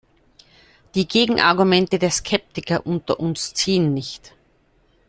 [0.95, 4.33] Die "Gegenargumente" der Skeptiker unter uns ziehen nicht.